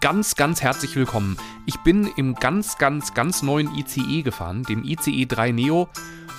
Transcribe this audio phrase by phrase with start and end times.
[0.00, 1.36] ganz, ganz herzlich willkommen.
[1.66, 5.88] Ich bin im ganz, ganz, ganz neuen ICE gefahren, dem ICE 3 Neo.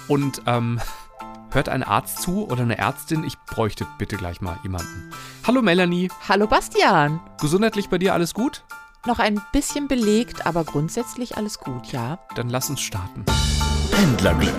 [0.08, 0.80] Und ähm,
[1.52, 3.24] hört ein Arzt zu oder eine Ärztin?
[3.24, 5.12] Ich bräuchte bitte gleich mal jemanden.
[5.46, 6.10] Hallo Melanie.
[6.28, 7.20] Hallo Bastian.
[7.40, 8.64] Gesundheitlich bei dir alles gut?
[9.06, 12.20] Noch ein bisschen belegt, aber grundsätzlich alles gut, ja.
[12.36, 13.26] Dann lass uns starten.
[13.92, 14.54] Pendlerglück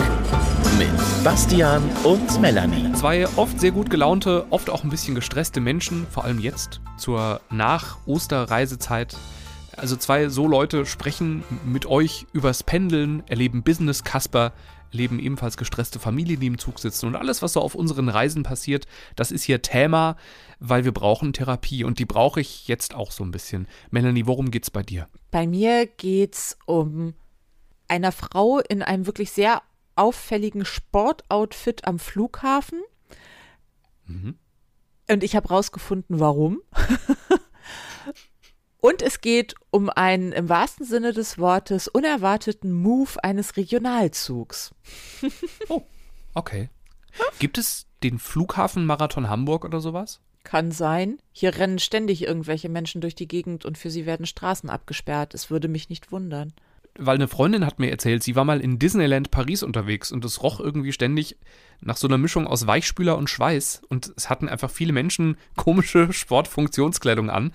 [0.77, 2.91] mit Bastian und Melanie.
[2.93, 7.41] Zwei oft sehr gut gelaunte, oft auch ein bisschen gestresste Menschen, vor allem jetzt zur
[7.49, 9.15] Nach-Osterreisezeit.
[9.75, 14.53] Also zwei so Leute sprechen mit euch übers Pendeln, erleben Business Kasper,
[14.91, 18.43] erleben ebenfalls gestresste Familien, die im Zug sitzen und alles, was so auf unseren Reisen
[18.43, 20.15] passiert, das ist hier Thema,
[20.59, 23.67] weil wir brauchen Therapie und die brauche ich jetzt auch so ein bisschen.
[23.89, 25.07] Melanie, worum geht's bei dir?
[25.31, 27.13] Bei mir geht's um
[27.87, 29.61] einer Frau in einem wirklich sehr
[30.01, 32.81] auffälligen Sportoutfit am Flughafen.
[34.05, 34.39] Mhm.
[35.07, 36.61] Und ich habe rausgefunden, warum.
[38.79, 44.73] Und es geht um einen im wahrsten Sinne des Wortes unerwarteten Move eines Regionalzugs.
[45.69, 45.83] oh,
[46.33, 46.71] okay.
[47.37, 50.19] Gibt es den Flughafenmarathon Hamburg oder sowas?
[50.43, 51.19] Kann sein.
[51.31, 55.35] Hier rennen ständig irgendwelche Menschen durch die Gegend und für sie werden Straßen abgesperrt.
[55.35, 56.51] Es würde mich nicht wundern
[56.97, 60.43] weil eine Freundin hat mir erzählt, sie war mal in Disneyland Paris unterwegs und es
[60.43, 61.37] roch irgendwie ständig
[61.81, 66.13] nach so einer Mischung aus Weichspüler und Schweiß und es hatten einfach viele Menschen komische
[66.13, 67.51] Sportfunktionskleidung an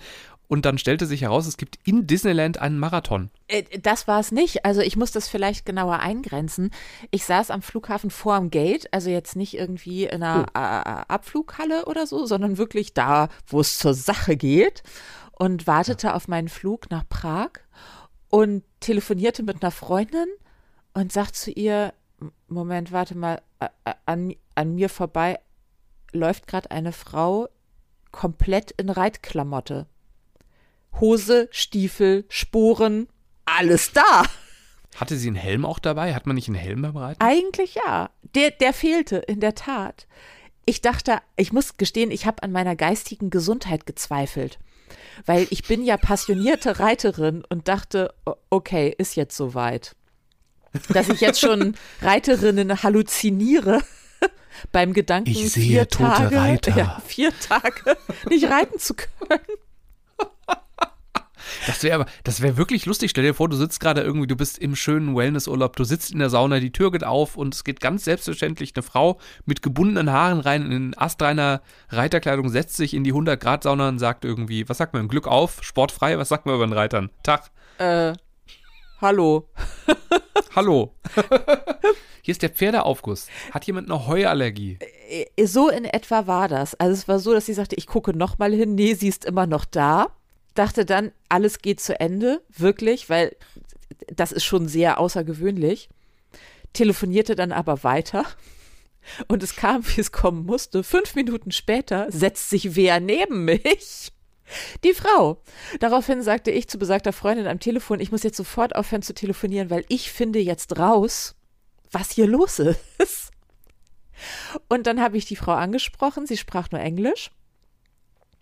[0.47, 3.29] und dann stellte sich heraus, es gibt in Disneyland einen Marathon.
[3.47, 4.63] Äh, das war es nicht.
[4.63, 6.71] Also ich muss das vielleicht genauer eingrenzen.
[7.11, 11.13] Ich saß am Flughafen vor dem Gate, also jetzt nicht irgendwie in einer oh.
[11.13, 14.83] Abflughalle oder so, sondern wirklich da, wo es zur Sache geht
[15.33, 16.13] und wartete ja.
[16.13, 17.49] auf meinen Flug nach Prag
[18.29, 20.27] und telefonierte mit einer Freundin
[20.93, 21.93] und sagt zu ihr,
[22.47, 23.41] Moment, warte mal,
[24.05, 25.39] an, an mir vorbei
[26.11, 27.49] läuft gerade eine Frau
[28.11, 29.87] komplett in Reitklamotte.
[30.99, 33.07] Hose, Stiefel, Sporen,
[33.45, 34.23] alles da.
[34.95, 36.15] Hatte sie einen Helm auch dabei?
[36.15, 37.21] Hat man nicht einen Helm beim Reiten?
[37.21, 38.09] Eigentlich ja.
[38.33, 40.07] Der, der fehlte, in der Tat.
[40.65, 44.59] Ich dachte, ich muss gestehen, ich habe an meiner geistigen Gesundheit gezweifelt
[45.25, 48.13] weil ich bin ja passionierte Reiterin und dachte,
[48.49, 49.95] okay, ist jetzt soweit.
[50.89, 53.81] Dass ich jetzt schon Reiterinnen halluziniere
[54.71, 56.77] beim Gedanken, ich sehe vier tote Tage, Reiter.
[56.77, 57.97] Ja, vier Tage
[58.29, 59.41] nicht reiten zu können.
[61.65, 63.11] Das wäre aber, das wäre wirklich lustig.
[63.11, 66.19] Stell dir vor, du sitzt gerade irgendwie, du bist im schönen Wellnessurlaub, du sitzt in
[66.19, 70.11] der Sauna, die Tür geht auf und es geht ganz selbstverständlich eine Frau mit gebundenen
[70.11, 74.67] Haaren rein in astreiner Reiterkleidung, setzt sich in die 100 Grad Sauna und sagt irgendwie,
[74.69, 77.09] was sagt man, Glück auf, sportfrei, was sagt man über den Reitern?
[77.23, 77.51] Tag.
[77.77, 78.13] Äh,
[79.01, 79.49] hallo.
[80.55, 80.93] hallo.
[82.27, 83.27] Hier ist der Pferdeaufguss.
[83.51, 84.79] Hat jemand eine Heuallergie?
[85.09, 86.75] Äh, so in etwa war das.
[86.75, 88.75] Also es war so, dass sie sagte, ich gucke noch mal hin.
[88.75, 90.07] Nee, sie ist immer noch da
[90.57, 93.35] dachte dann, alles geht zu Ende, wirklich, weil
[94.07, 95.89] das ist schon sehr außergewöhnlich.
[96.73, 98.25] Telefonierte dann aber weiter.
[99.27, 100.83] Und es kam, wie es kommen musste.
[100.83, 104.11] Fünf Minuten später setzt sich wer neben mich?
[104.83, 105.41] Die Frau.
[105.79, 109.69] Daraufhin sagte ich zu besagter Freundin am Telefon, ich muss jetzt sofort aufhören zu telefonieren,
[109.69, 111.35] weil ich finde jetzt raus,
[111.91, 113.31] was hier los ist.
[114.67, 117.29] Und dann habe ich die Frau angesprochen, sie sprach nur Englisch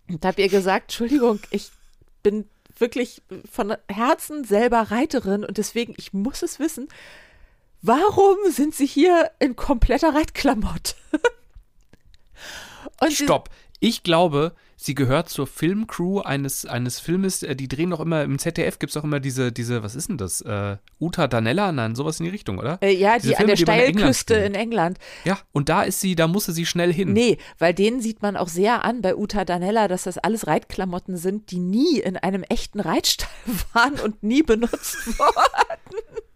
[0.08, 1.70] und habe ihr gesagt, Entschuldigung, ich
[2.26, 6.88] bin wirklich von Herzen selber Reiterin und deswegen, ich muss es wissen,
[7.82, 10.96] warum sind Sie hier in kompletter Reitklamotte?
[13.10, 13.48] Stopp.
[13.78, 18.38] Ich glaube, sie gehört zur Filmcrew eines, eines Filmes, äh, die drehen doch immer, im
[18.38, 20.42] ZDF gibt es doch immer diese, diese, was ist denn das?
[20.42, 21.72] Äh, Uta Danella?
[21.72, 22.78] Nein, sowas in die Richtung, oder?
[22.82, 24.98] Äh, ja, diese die Filme, an der Steilküste in England.
[25.24, 27.12] Ja, und da ist sie, da musste sie schnell hin.
[27.12, 31.16] Nee, weil denen sieht man auch sehr an bei Uta Danella, dass das alles Reitklamotten
[31.16, 33.28] sind, die nie in einem echten Reitstall
[33.72, 36.26] waren und nie benutzt wurden.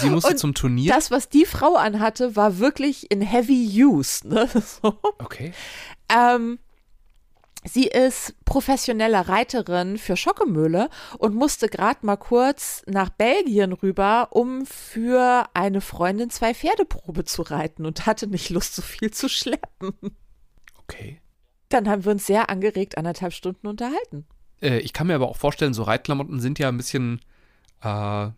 [0.00, 0.92] Sie musste und zum Turnier.
[0.92, 4.26] Das, was die Frau anhatte, war wirklich in heavy use.
[4.26, 4.48] Ne?
[4.64, 4.98] So.
[5.18, 5.52] Okay.
[6.14, 6.58] Ähm,
[7.66, 14.66] Sie ist professionelle Reiterin für Schockemöhle und musste gerade mal kurz nach Belgien rüber, um
[14.66, 19.94] für eine Freundin zwei Pferdeprobe zu reiten und hatte nicht Lust, so viel zu schleppen.
[20.82, 21.22] Okay.
[21.70, 24.26] Dann haben wir uns sehr angeregt anderthalb Stunden unterhalten.
[24.60, 27.22] Äh, ich kann mir aber auch vorstellen, so Reitklamotten sind ja ein bisschen
[27.82, 28.28] äh,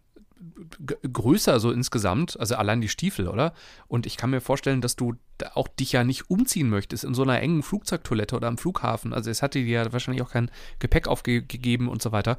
[1.12, 3.54] größer so insgesamt, also allein die Stiefel, oder?
[3.88, 5.14] Und ich kann mir vorstellen, dass du
[5.54, 9.12] auch dich ja nicht umziehen möchtest in so einer engen Flugzeugtoilette oder am Flughafen.
[9.12, 12.38] Also es hatte dir ja wahrscheinlich auch kein Gepäck aufgegeben und so weiter.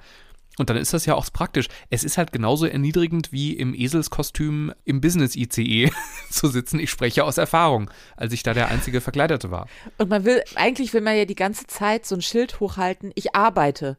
[0.57, 1.67] Und dann ist das ja auch praktisch.
[1.89, 5.91] Es ist halt genauso erniedrigend wie im Eselskostüm im Business-ICE
[6.31, 6.79] zu sitzen.
[6.79, 9.67] Ich spreche aus Erfahrung, als ich da der einzige Verkleidete war.
[9.97, 13.35] Und man will, eigentlich will man ja die ganze Zeit so ein Schild hochhalten, ich
[13.35, 13.97] arbeite.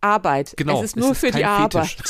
[0.00, 0.54] Arbeit.
[0.56, 1.44] Genau, Es ist nur es ist für die.
[1.44, 1.96] Arbeit.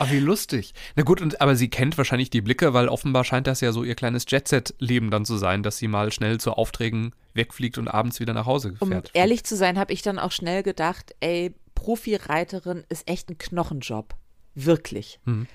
[0.00, 0.74] Ah, wie lustig.
[0.96, 3.84] Na gut, und, aber sie kennt wahrscheinlich die Blicke, weil offenbar scheint das ja so
[3.84, 8.18] ihr kleines Jet-Set-Leben dann zu sein, dass sie mal schnell zu Aufträgen wegfliegt und abends
[8.18, 9.10] wieder nach Hause Um fährt.
[9.14, 14.16] ehrlich zu sein, habe ich dann auch schnell gedacht, ey, Profireiterin ist echt ein Knochenjob.
[14.56, 15.20] Wirklich.
[15.26, 15.46] Mhm.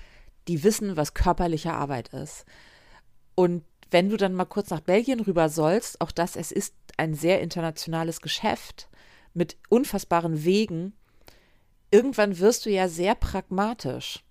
[0.48, 2.46] Die wissen, was körperliche Arbeit ist.
[3.34, 7.14] Und wenn du dann mal kurz nach Belgien rüber sollst, auch das, es ist ein
[7.14, 8.88] sehr internationales Geschäft
[9.34, 10.92] mit unfassbaren Wegen.
[11.90, 14.24] Irgendwann wirst du ja sehr pragmatisch.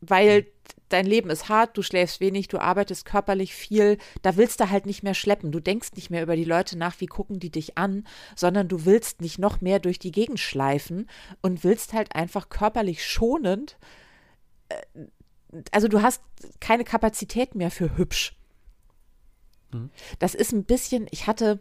[0.00, 0.46] Weil
[0.88, 4.86] dein Leben ist hart, du schläfst wenig, du arbeitest körperlich viel, da willst du halt
[4.86, 5.52] nicht mehr schleppen.
[5.52, 8.06] Du denkst nicht mehr über die Leute nach, wie gucken die dich an,
[8.36, 11.08] sondern du willst nicht noch mehr durch die Gegend schleifen
[11.42, 13.76] und willst halt einfach körperlich schonend.
[14.68, 14.76] äh,
[15.72, 16.22] Also du hast
[16.60, 18.37] keine Kapazität mehr für hübsch.
[20.18, 21.60] Das ist ein bisschen, ich hatte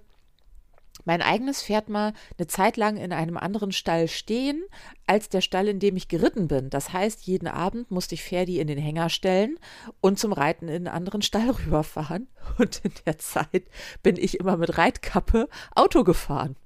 [1.05, 4.63] mein eigenes Pferd mal eine Zeit lang in einem anderen Stall stehen,
[5.05, 6.69] als der Stall, in dem ich geritten bin.
[6.69, 9.57] Das heißt, jeden Abend musste ich Ferdi in den Hänger stellen
[10.01, 12.27] und zum Reiten in einen anderen Stall rüberfahren.
[12.57, 13.63] Und in der Zeit
[14.03, 16.57] bin ich immer mit Reitkappe Auto gefahren.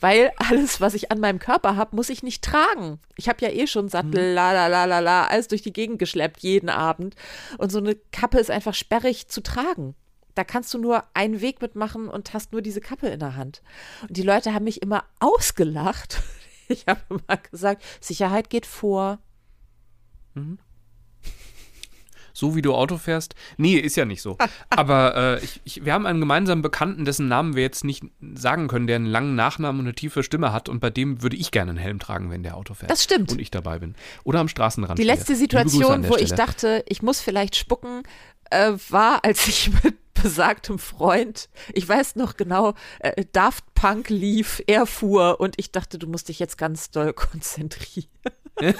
[0.00, 3.00] Weil alles, was ich an meinem Körper habe, muss ich nicht tragen.
[3.16, 5.98] Ich habe ja eh schon Sattel, la la la la la, alles durch die Gegend
[5.98, 7.16] geschleppt, jeden Abend.
[7.58, 9.94] Und so eine Kappe ist einfach sperrig zu tragen.
[10.34, 13.60] Da kannst du nur einen Weg mitmachen und hast nur diese Kappe in der Hand.
[14.02, 16.22] Und die Leute haben mich immer ausgelacht.
[16.70, 19.20] Ich habe immer gesagt, Sicherheit geht vor.
[22.38, 23.34] So wie du Auto fährst?
[23.56, 24.38] Nee, ist ja nicht so.
[24.70, 28.04] Aber äh, ich, ich, wir haben einen gemeinsamen Bekannten, dessen Namen wir jetzt nicht
[28.34, 30.68] sagen können, der einen langen Nachnamen und eine tiefe Stimme hat.
[30.68, 32.92] Und bei dem würde ich gerne einen Helm tragen, wenn der Auto fährt.
[32.92, 33.32] Das stimmt.
[33.32, 33.96] Und ich dabei bin.
[34.22, 35.16] Oder am Straßenrand Die stehe.
[35.16, 36.36] letzte Situation, wo ich Stelle.
[36.36, 38.04] dachte, ich muss vielleicht spucken,
[38.50, 44.62] äh, war, als ich mit besagtem Freund, ich weiß noch genau, äh, Daft Punk lief,
[44.68, 48.08] er fuhr und ich dachte, du musst dich jetzt ganz doll konzentrieren.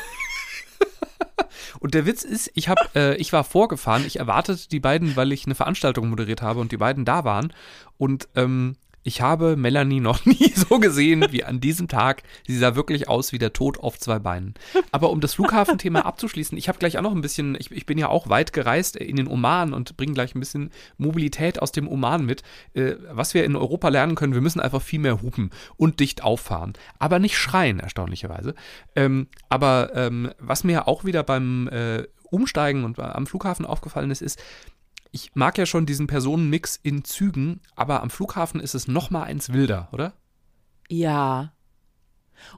[1.81, 5.33] Und der Witz ist, ich hab, äh, ich war vorgefahren, ich erwartete die beiden, weil
[5.33, 7.53] ich eine Veranstaltung moderiert habe und die beiden da waren.
[7.97, 8.77] Und ähm,
[9.09, 12.23] ich habe Melanie noch nie so gesehen wie an diesem Tag.
[12.47, 14.53] Sie sah wirklich aus wie der Tod auf zwei Beinen.
[14.93, 17.97] Aber um das Flughafenthema abzuschließen, ich habe gleich auch noch ein bisschen, ich, ich bin
[17.97, 21.89] ja auch weit gereist in den Oman und bringe gleich ein bisschen Mobilität aus dem
[21.89, 22.43] Oman mit.
[22.75, 26.23] Äh, was wir in Europa lernen können, wir müssen einfach viel mehr hupen und dicht
[26.23, 26.75] auffahren.
[26.99, 28.55] Aber nicht schreien, erstaunlicherweise.
[28.95, 34.21] Ähm, aber ähm, was mir auch wieder beim äh, Umsteigen und am Flughafen aufgefallen ist,
[34.21, 34.39] ist,
[35.11, 39.25] ich mag ja schon diesen Personenmix in Zügen, aber am Flughafen ist es noch mal
[39.25, 40.15] eins wilder, oder?
[40.89, 41.53] Ja.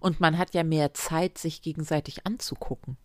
[0.01, 2.97] Und man hat ja mehr Zeit, sich gegenseitig anzugucken.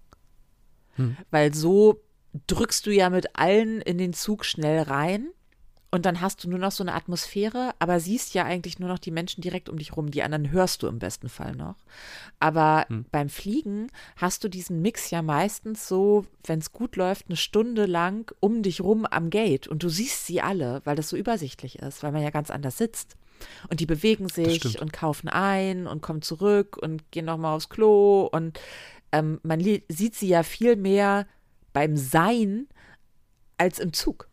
[1.31, 2.01] Weil so
[2.47, 5.29] drückst du ja mit allen in den Zug schnell rein
[5.95, 8.99] und dann hast du nur noch so eine Atmosphäre, aber siehst ja eigentlich nur noch
[8.99, 10.11] die Menschen direkt um dich rum.
[10.11, 11.77] Die anderen hörst du im besten Fall noch.
[12.37, 13.87] Aber beim Fliegen
[14.17, 18.61] hast du diesen Mix ja meistens so, wenn es gut läuft, eine Stunde lang um
[18.61, 22.11] dich rum am Gate und du siehst sie alle, weil das so übersichtlich ist, weil
[22.11, 23.15] man ja ganz anders sitzt.
[23.69, 28.27] Und die bewegen sich und kaufen ein und kommen zurück und gehen nochmal aufs Klo.
[28.29, 28.59] Und
[29.13, 31.25] ähm, man sieht sie ja viel mehr
[31.71, 32.67] beim Sein
[33.57, 34.27] als im Zug.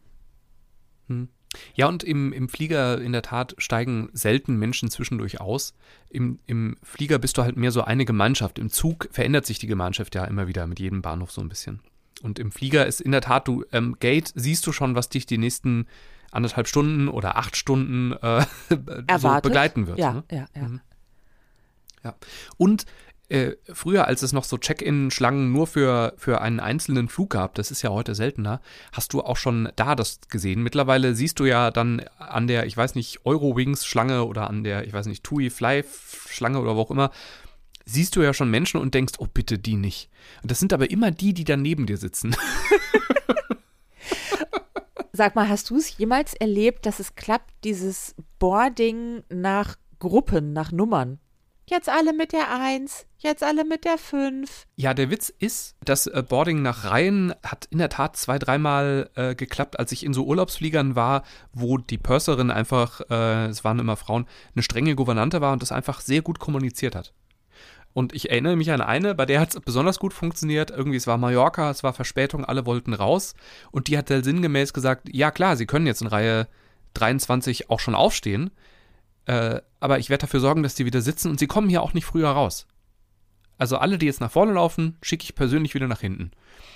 [1.74, 5.74] Ja, und im, im Flieger in der Tat steigen selten Menschen zwischendurch aus.
[6.08, 8.58] Im, Im Flieger bist du halt mehr so eine Gemeinschaft.
[8.58, 11.80] Im Zug verändert sich die Gemeinschaft ja immer wieder mit jedem Bahnhof so ein bisschen.
[12.22, 15.26] Und im Flieger ist in der Tat, du, ähm, Gate, siehst du schon, was dich
[15.26, 15.86] die nächsten
[16.30, 18.46] anderthalb Stunden oder acht Stunden äh,
[19.18, 19.98] so begleiten wird.
[19.98, 20.24] Ja, ne?
[20.30, 20.70] ja, ja.
[22.04, 22.16] Ja.
[22.56, 22.86] Und
[23.32, 27.70] äh, früher, als es noch so Check-in-Schlangen nur für, für einen einzelnen Flug gab, das
[27.70, 28.60] ist ja heute seltener,
[28.92, 30.62] hast du auch schon da das gesehen.
[30.62, 34.92] Mittlerweile siehst du ja dann an der, ich weiß nicht, Eurowings-Schlange oder an der, ich
[34.92, 37.10] weiß nicht, TUI Fly-Schlange oder wo auch immer,
[37.86, 40.10] siehst du ja schon Menschen und denkst, oh bitte die nicht.
[40.42, 42.36] Und das sind aber immer die, die dann neben dir sitzen.
[45.14, 50.70] Sag mal, hast du es jemals erlebt, dass es klappt, dieses Boarding nach Gruppen, nach
[50.70, 51.18] Nummern?
[51.72, 54.66] Jetzt alle mit der Eins, jetzt alle mit der Fünf.
[54.76, 59.08] Ja, der Witz ist, das äh, Boarding nach Reihen hat in der Tat zwei, dreimal
[59.14, 61.22] äh, geklappt, als ich in so Urlaubsfliegern war,
[61.54, 65.72] wo die Purserin einfach, äh, es waren immer Frauen, eine strenge Gouvernante war und das
[65.72, 67.14] einfach sehr gut kommuniziert hat.
[67.94, 70.70] Und ich erinnere mich an eine, bei der hat es besonders gut funktioniert.
[70.70, 73.34] Irgendwie, es war Mallorca, es war Verspätung, alle wollten raus.
[73.70, 76.48] Und die hat sinngemäß gesagt, ja klar, sie können jetzt in Reihe
[76.92, 78.50] 23 auch schon aufstehen.
[79.26, 81.94] Äh, aber ich werde dafür sorgen, dass die wieder sitzen und sie kommen hier auch
[81.94, 82.66] nicht früher raus.
[83.58, 86.32] Also alle, die jetzt nach vorne laufen, schicke ich persönlich wieder nach hinten.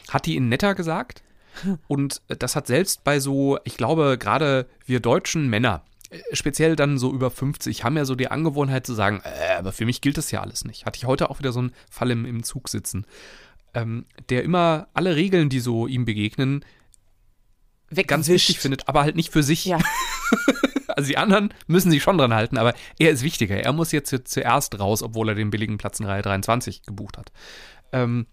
[0.08, 1.22] Hat die in netter gesagt.
[1.88, 6.98] Und das hat selbst bei so, ich glaube, gerade wir deutschen Männer, äh, speziell dann
[6.98, 10.18] so über 50 haben ja so die Angewohnheit zu sagen, äh, aber für mich gilt
[10.18, 10.86] das ja alles nicht.
[10.86, 13.06] Hatte ich heute auch wieder so einen Fall im, im Zug sitzen,
[13.74, 16.64] ähm, der immer alle Regeln, die so ihm begegnen,
[18.06, 19.64] ganz wichtig findet, aber halt nicht für sich.
[19.64, 19.78] Ja.
[20.96, 23.56] also die anderen müssen sich schon dran halten, aber er ist wichtiger.
[23.56, 27.32] Er muss jetzt zuerst raus, obwohl er den billigen Platz in Reihe 23 gebucht hat.
[27.92, 28.26] Ähm,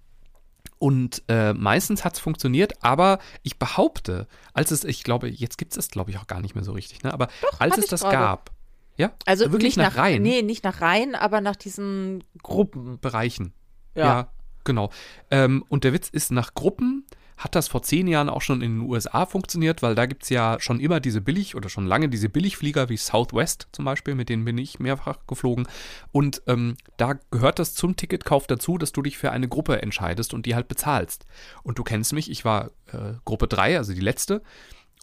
[0.80, 5.74] und äh, meistens hat es funktioniert, aber ich behaupte, als es, ich glaube, jetzt gibt
[5.74, 7.14] es das, glaube ich, auch gar nicht mehr so richtig, ne?
[7.14, 8.18] Aber Doch, als es das gerade.
[8.18, 8.52] gab,
[8.98, 13.00] ja, Also wirklich nicht nach, Reihen, Nee, nicht nach Reihen, aber nach diesen Gruppen.
[13.00, 13.54] Bereichen.
[13.96, 14.32] Ja,
[14.64, 14.90] genau.
[15.32, 17.06] Ähm, und der Witz ist, nach Gruppen
[17.38, 20.30] hat das vor zehn Jahren auch schon in den USA funktioniert, weil da gibt es
[20.30, 24.30] ja schon immer diese Billig- oder schon lange diese Billigflieger wie Southwest zum Beispiel, mit
[24.30, 25.68] denen bin ich mehrfach geflogen.
[26.12, 30.34] Und ähm, da gehört das zum Ticketkauf dazu, dass du dich für eine Gruppe entscheidest
[30.34, 31.26] und die halt bezahlst.
[31.64, 34.42] Und du kennst mich, ich war äh, Gruppe 3, also die letzte.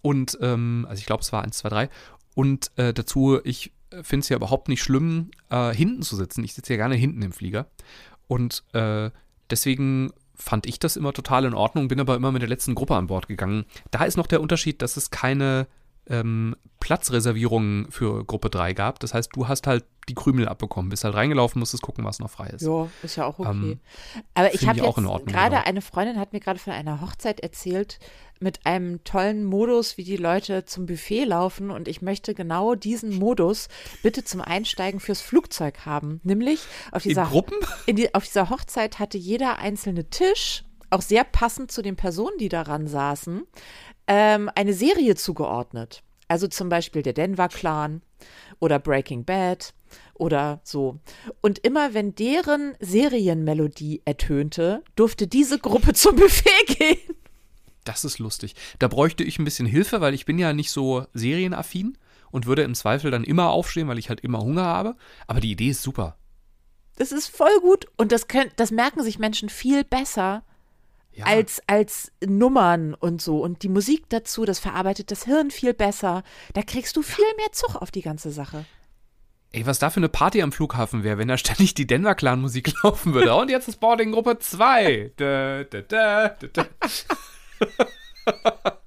[0.02, 1.90] Und, ähm, also ich glaube, es war 1, 2, 3.
[2.34, 3.72] Und äh, dazu, ich
[4.02, 6.44] finde es ja überhaupt nicht schlimm, äh, hinten zu sitzen.
[6.44, 7.66] Ich sitze ja gerne hinten im Flieger.
[8.28, 9.10] Und äh,
[9.50, 12.96] deswegen fand ich das immer total in Ordnung, bin aber immer mit der letzten Gruppe
[12.96, 13.64] an Bord gegangen.
[13.90, 15.66] Da ist noch der Unterschied, dass es keine
[16.08, 19.00] ähm, Platzreservierungen für Gruppe 3 gab.
[19.00, 22.30] Das heißt, du hast halt die Krümel abbekommen, bist halt reingelaufen, musstest gucken, was noch
[22.30, 22.62] frei ist.
[22.62, 23.48] Ja, ist ja auch okay.
[23.50, 23.80] Ähm,
[24.34, 25.66] Aber ich habe jetzt in Ordnung, gerade genau.
[25.66, 27.98] eine Freundin hat mir gerade von einer Hochzeit erzählt
[28.40, 33.18] mit einem tollen Modus, wie die Leute zum Buffet laufen und ich möchte genau diesen
[33.18, 33.68] Modus
[34.02, 37.58] bitte zum Einsteigen fürs Flugzeug haben, nämlich auf In dieser Gruppen?
[37.86, 42.36] in die, auf dieser Hochzeit hatte jeder einzelne Tisch, auch sehr passend zu den Personen,
[42.38, 43.42] die daran saßen,
[44.06, 46.02] ähm, eine Serie zugeordnet.
[46.26, 48.02] Also zum Beispiel der Denver Clan
[48.58, 49.74] oder Breaking Bad
[50.20, 50.98] oder so.
[51.40, 57.16] Und immer wenn deren Serienmelodie ertönte, durfte diese Gruppe zum Buffet gehen.
[57.84, 58.54] Das ist lustig.
[58.78, 61.96] Da bräuchte ich ein bisschen Hilfe, weil ich bin ja nicht so serienaffin
[62.30, 64.96] und würde im Zweifel dann immer aufstehen, weil ich halt immer Hunger habe.
[65.26, 66.16] Aber die Idee ist super.
[66.96, 70.42] Das ist voll gut und das, können, das merken sich Menschen viel besser
[71.12, 71.24] Ja.
[71.24, 73.40] als, als Nummern und so.
[73.42, 76.22] Und die Musik dazu, das verarbeitet das Hirn viel besser.
[76.52, 78.66] Da kriegst du viel mehr Zug auf die ganze Sache.
[79.52, 82.40] Ey, was da für eine Party am Flughafen wäre, wenn da ständig die Denver Clan
[82.40, 83.34] Musik laufen würde.
[83.34, 85.12] Und jetzt ist Boarding Gruppe 2.
[85.16, 86.66] Da, da, da, da, da.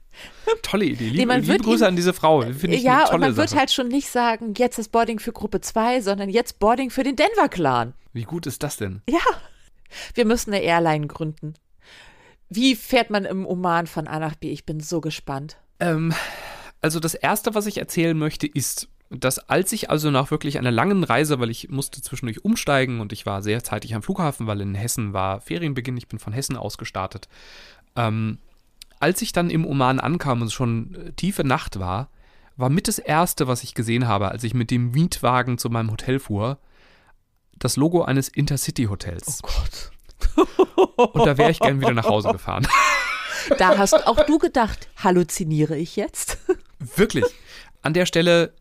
[0.62, 1.06] Tolle Idee.
[1.06, 2.42] Liebe, Nee, man liebe wird Grüße ihm- an diese Frau.
[2.42, 3.60] Finde ich ja, eine und tolle man wird Sache.
[3.60, 7.16] halt schon nicht sagen, jetzt ist Boarding für Gruppe 2, sondern jetzt Boarding für den
[7.16, 7.94] Denver Clan.
[8.14, 9.02] Wie gut ist das denn?
[9.10, 9.20] Ja,
[10.14, 11.56] wir müssen eine Airline gründen.
[12.50, 14.52] Wie fährt man im Oman von A nach B?
[14.52, 15.58] Ich bin so gespannt.
[15.80, 16.14] Ähm,
[16.82, 18.90] also das Erste, was ich erzählen möchte, ist,
[19.20, 23.14] dass als ich also nach wirklich einer langen Reise, weil ich musste zwischendurch umsteigen und
[23.14, 26.58] ich war sehr zeitig am Flughafen, weil in Hessen war Ferienbeginn, ich bin von Hessen
[26.58, 27.28] aus gestartet.
[27.96, 28.40] Ähm,
[29.00, 32.10] als ich dann im Oman ankam und es schon äh, tiefe Nacht war,
[32.56, 35.92] war mit das Erste, was ich gesehen habe, als ich mit dem Mietwagen zu meinem
[35.92, 36.58] Hotel fuhr,
[37.58, 39.42] das Logo eines Intercity-Hotels.
[39.42, 39.92] Gott.
[41.14, 42.68] Und da wäre ich gern wieder nach Hause gefahren.
[43.58, 46.38] Da hast auch du gedacht, halluziniere ich jetzt?
[46.96, 47.26] Wirklich.
[47.82, 48.54] An der Stelle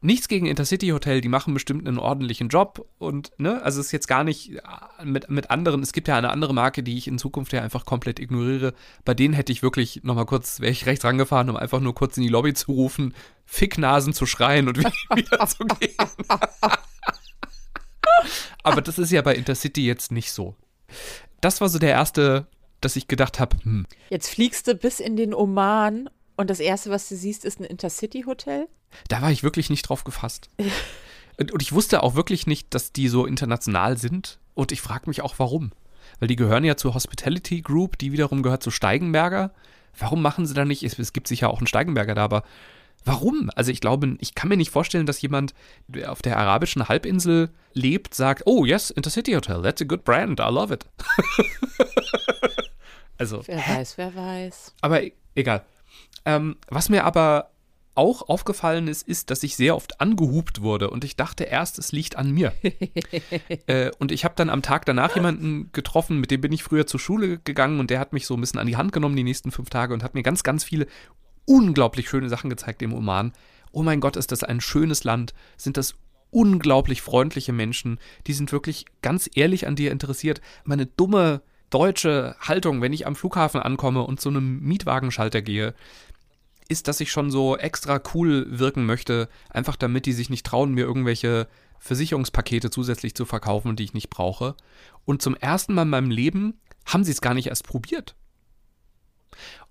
[0.00, 3.92] nichts gegen Intercity Hotel, die machen bestimmt einen ordentlichen Job und, ne, also es ist
[3.92, 4.60] jetzt gar nicht äh,
[5.04, 7.84] mit, mit anderen, es gibt ja eine andere Marke, die ich in Zukunft ja einfach
[7.84, 8.74] komplett ignoriere.
[9.04, 12.16] Bei denen hätte ich wirklich nochmal kurz, wäre ich rechts rangefahren, um einfach nur kurz
[12.16, 13.14] in die Lobby zu rufen,
[13.44, 14.78] Ficknasen zu schreien und
[15.14, 15.96] wieder zu gehen.
[18.62, 20.54] Aber das ist ja bei Intercity jetzt nicht so.
[21.40, 22.46] Das war so der erste,
[22.80, 26.90] dass ich gedacht habe, hm, Jetzt fliegst du bis in den Oman und das Erste,
[26.90, 28.68] was du siehst, ist ein Intercity-Hotel?
[29.08, 30.48] Da war ich wirklich nicht drauf gefasst.
[31.38, 34.38] Und und ich wusste auch wirklich nicht, dass die so international sind.
[34.54, 35.72] Und ich frage mich auch, warum.
[36.18, 39.52] Weil die gehören ja zur Hospitality Group, die wiederum gehört zu Steigenberger.
[39.96, 40.82] Warum machen sie da nicht?
[40.82, 42.42] Es, es gibt sicher auch einen Steigenberger da, aber
[43.04, 43.50] warum?
[43.54, 45.54] Also ich glaube, ich kann mir nicht vorstellen, dass jemand,
[45.86, 50.40] der auf der arabischen Halbinsel lebt, sagt, oh yes, Intercity Hotel, that's a good brand,
[50.40, 50.86] I love it.
[53.18, 54.74] also, Wer weiß, wer weiß.
[54.80, 55.64] aber e- egal.
[56.24, 57.50] Ähm, was mir aber
[57.98, 61.90] auch aufgefallen ist, ist, dass ich sehr oft angehupt wurde und ich dachte erst, es
[61.90, 62.52] liegt an mir.
[63.66, 66.86] äh, und ich habe dann am Tag danach jemanden getroffen, mit dem bin ich früher
[66.86, 69.24] zur Schule gegangen und der hat mich so ein bisschen an die Hand genommen die
[69.24, 70.86] nächsten fünf Tage und hat mir ganz, ganz viele
[71.44, 73.32] unglaublich schöne Sachen gezeigt im Oman.
[73.72, 75.96] Oh mein Gott, ist das ein schönes Land, sind das
[76.30, 80.40] unglaublich freundliche Menschen, die sind wirklich ganz ehrlich an dir interessiert.
[80.64, 85.74] Meine dumme deutsche Haltung, wenn ich am Flughafen ankomme und zu einem Mietwagenschalter gehe,
[86.68, 90.72] ist, dass ich schon so extra cool wirken möchte, einfach damit die sich nicht trauen,
[90.72, 91.48] mir irgendwelche
[91.78, 94.54] Versicherungspakete zusätzlich zu verkaufen, die ich nicht brauche.
[95.04, 98.14] Und zum ersten Mal in meinem Leben haben sie es gar nicht erst probiert.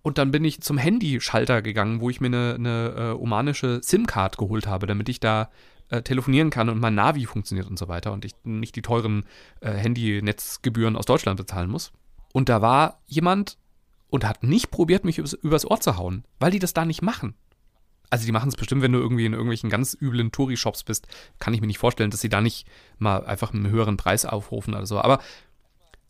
[0.02, 4.38] Und dann bin ich zum Handyschalter gegangen, wo ich mir eine, eine äh, omanische SIM-Card
[4.38, 5.50] geholt habe, damit ich da
[5.90, 9.26] äh, telefonieren kann und mein Navi funktioniert und so weiter und ich nicht die teuren
[9.62, 11.92] äh, Handynetzgebühren aus Deutschland bezahlen muss.
[12.34, 13.58] Und da war jemand
[14.10, 17.02] und hat nicht probiert, mich übers, übers Ohr zu hauen, weil die das da nicht
[17.02, 17.36] machen.
[18.10, 21.08] Also die machen es bestimmt, wenn du irgendwie in irgendwelchen ganz üblen Touri-Shops bist,
[21.40, 22.66] kann ich mir nicht vorstellen, dass sie da nicht
[23.00, 25.00] mal einfach einen höheren Preis aufrufen oder so.
[25.02, 25.20] Aber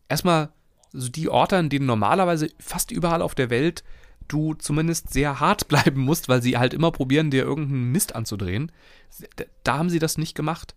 [0.08, 0.50] erstmal
[0.92, 3.82] so die Orte, an denen normalerweise fast überall auf der Welt
[4.28, 8.70] du zumindest sehr hart bleiben musst, weil sie halt immer probieren, dir irgendeinen Mist anzudrehen.
[9.64, 10.76] Da haben sie das nicht gemacht.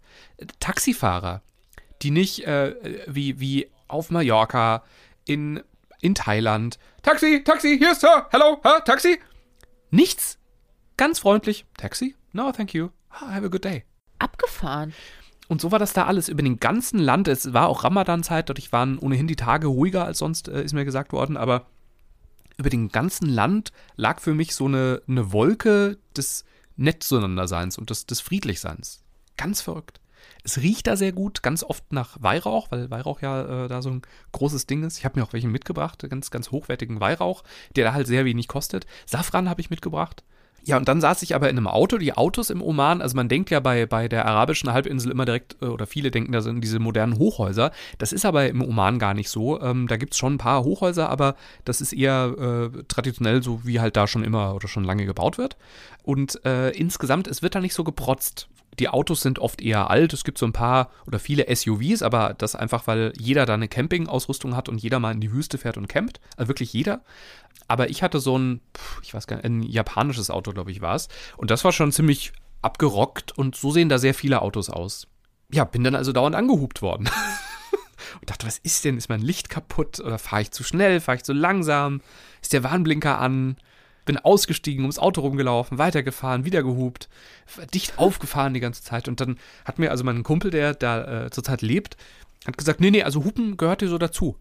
[0.59, 1.41] Taxifahrer,
[2.01, 2.75] die nicht äh,
[3.07, 4.83] wie, wie auf Mallorca,
[5.25, 5.61] in,
[6.01, 9.19] in Thailand, Taxi, Taxi, hier ist Sir, hello, huh, Taxi.
[9.89, 10.37] Nichts.
[10.97, 11.65] Ganz freundlich.
[11.77, 12.15] Taxi?
[12.31, 12.89] No, thank you.
[13.09, 13.83] Have a good day.
[14.19, 14.93] Abgefahren.
[15.47, 17.27] Und so war das da alles über den ganzen Land.
[17.27, 20.85] Es war auch Ramadan-Zeit, dadurch waren ohnehin die Tage ruhiger als sonst, äh, ist mir
[20.85, 21.65] gesagt worden, aber
[22.57, 26.45] über den ganzen Land lag für mich so eine, eine Wolke des
[26.77, 29.03] nett zueinanderseins und des, des Friedlichseins.
[29.35, 29.99] Ganz verrückt.
[30.43, 33.89] Es riecht da sehr gut, ganz oft nach Weihrauch, weil Weihrauch ja äh, da so
[33.89, 34.01] ein
[34.31, 34.97] großes Ding ist.
[34.97, 37.43] Ich habe mir auch welchen mitgebracht, ganz, ganz hochwertigen Weihrauch,
[37.75, 38.85] der da halt sehr wenig kostet.
[39.05, 40.23] Safran habe ich mitgebracht.
[40.63, 41.97] Ja, und dann saß ich aber in einem Auto.
[41.97, 45.57] Die Autos im Oman, also man denkt ja bei, bei der arabischen Halbinsel immer direkt,
[45.61, 47.71] äh, oder viele denken, da sind diese modernen Hochhäuser.
[47.97, 49.59] Das ist aber im Oman gar nicht so.
[49.59, 51.35] Ähm, da gibt es schon ein paar Hochhäuser, aber
[51.65, 55.39] das ist eher äh, traditionell so, wie halt da schon immer oder schon lange gebaut
[55.39, 55.57] wird.
[56.03, 58.47] Und äh, insgesamt, es wird da nicht so geprotzt
[58.79, 60.13] die Autos sind oft eher alt.
[60.13, 63.67] Es gibt so ein paar oder viele SUVs, aber das einfach, weil jeder da eine
[63.67, 66.19] Campingausrüstung hat und jeder mal in die Wüste fährt und campt.
[66.37, 67.03] Also wirklich jeder.
[67.67, 68.61] Aber ich hatte so ein,
[69.03, 71.09] ich weiß gar nicht, ein japanisches Auto, glaube ich, war es.
[71.37, 75.07] Und das war schon ziemlich abgerockt und so sehen da sehr viele Autos aus.
[75.51, 77.09] Ja, bin dann also dauernd angehupt worden.
[78.19, 78.97] und dachte, was ist denn?
[78.97, 79.99] Ist mein Licht kaputt?
[79.99, 80.99] Oder fahre ich zu schnell?
[80.99, 82.01] Fahre ich zu langsam?
[82.41, 83.57] Ist der Warnblinker an?
[84.05, 87.09] Bin ausgestiegen, ums Auto rumgelaufen, weitergefahren, wieder gehupt,
[87.73, 89.07] dicht aufgefahren die ganze Zeit.
[89.07, 91.97] Und dann hat mir also mein Kumpel, der da äh, zurzeit lebt,
[92.45, 94.37] hat gesagt, nee, nee, also Hupen gehört dir so dazu.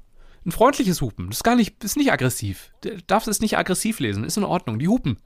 [0.47, 2.73] Ein freundliches Hupen, das ist gar nicht, ist nicht aggressiv.
[2.81, 5.19] Du darfst es nicht aggressiv lesen, ist in Ordnung, die hupen.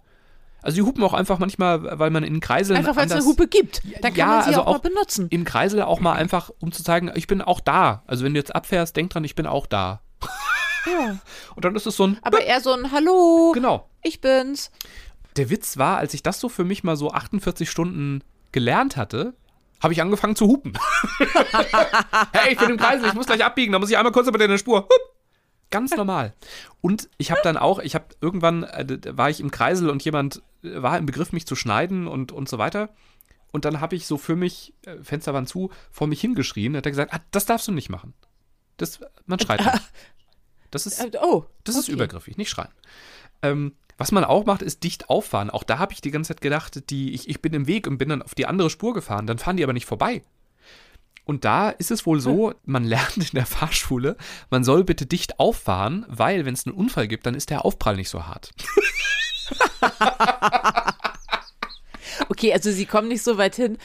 [0.60, 3.46] Also die hupen auch einfach manchmal, weil man in Kreiseln Einfach weil es eine Hupe
[3.46, 3.82] gibt.
[4.00, 5.26] Dann kann ja, man sie also auch, auch mal benutzen.
[5.28, 8.02] Im Kreisel auch mal einfach, um zu zeigen, ich bin auch da.
[8.06, 10.00] Also wenn du jetzt abfährst, denk dran, ich bin auch da.
[10.86, 11.18] Ja.
[11.54, 12.18] Und dann ist es so ein.
[12.22, 13.52] Aber eher so ein Hallo.
[13.54, 13.88] Genau.
[14.02, 14.70] Ich bin's.
[15.36, 19.34] Der Witz war, als ich das so für mich mal so 48 Stunden gelernt hatte,
[19.82, 20.78] habe ich angefangen zu hupen.
[22.32, 24.38] hey, ich bin im Kreis, ich muss gleich abbiegen, da muss ich einmal kurz über
[24.38, 24.82] deine Spur.
[24.82, 25.14] Hup.
[25.70, 26.34] Ganz normal.
[26.80, 30.40] Und ich habe dann auch, ich habe irgendwann, äh, war ich im Kreisel und jemand
[30.62, 32.90] äh, war im Begriff, mich zu schneiden und, und so weiter.
[33.50, 36.76] Und dann habe ich so für mich, äh, Fenster waren zu, vor mich hingeschrien.
[36.76, 38.14] Hat er gesagt, ah, das darfst du nicht machen.
[38.76, 39.72] Das, man schreit nicht.
[40.74, 41.92] Das ist, Äh, oh, das ist okay.
[41.92, 42.72] übergriffig, nicht schreien.
[43.42, 45.50] Ähm, was man auch macht, ist dicht auffahren.
[45.50, 47.98] Auch da habe ich die ganze Zeit gedacht, die, ich, ich bin im Weg und
[47.98, 49.26] bin dann auf die andere Spur gefahren.
[49.26, 50.22] Dann fahren die aber nicht vorbei.
[51.24, 54.16] Und da ist es wohl so, man lernt in der Fahrschule,
[54.50, 57.96] man soll bitte dicht auffahren, weil wenn es einen Unfall gibt, dann ist der Aufprall
[57.96, 58.50] nicht so hart.
[62.28, 63.76] Okay, also sie kommen nicht so weit hin,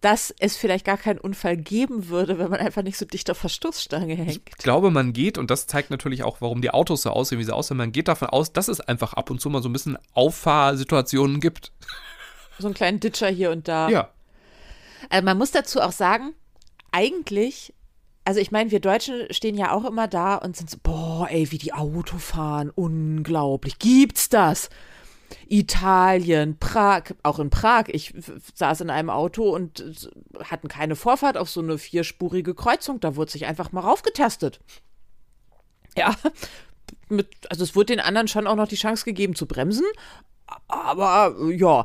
[0.00, 3.38] dass es vielleicht gar keinen Unfall geben würde, wenn man einfach nicht so dicht auf
[3.38, 4.30] Verstoßstange hängt.
[4.48, 7.44] Ich glaube, man geht, und das zeigt natürlich auch, warum die Autos so aussehen, wie
[7.44, 9.72] sie aussehen, man geht davon aus, dass es einfach ab und zu mal so ein
[9.74, 11.72] bisschen Auffahrsituationen gibt.
[12.58, 13.88] So einen kleinen Ditcher hier und da.
[13.88, 14.10] Ja.
[15.10, 16.32] Also man muss dazu auch sagen,
[16.92, 17.74] eigentlich,
[18.24, 21.50] also ich meine, wir Deutschen stehen ja auch immer da und sind so, boah, ey,
[21.50, 23.78] wie die Auto fahren, unglaublich.
[23.78, 24.70] Gibt's das?
[25.48, 27.84] Italien, Prag, auch in Prag.
[27.88, 28.14] Ich
[28.54, 30.12] saß in einem Auto und
[30.44, 33.00] hatten keine Vorfahrt auf so eine vierspurige Kreuzung.
[33.00, 34.60] Da wurde sich einfach mal raufgetastet.
[35.96, 36.14] Ja,
[37.08, 39.86] mit, also es wurde den anderen schon auch noch die Chance gegeben zu bremsen.
[40.68, 41.84] Aber ja,